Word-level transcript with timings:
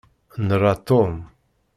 Nra 0.47 0.73
Tom. 0.87 1.11